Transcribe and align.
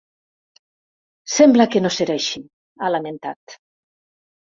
“Sembla 1.35 1.69
que 1.75 1.83
no 1.85 1.93
serà 1.99 2.17
així”, 2.23 2.45
ha 2.83 2.93
lamentat. 2.97 3.61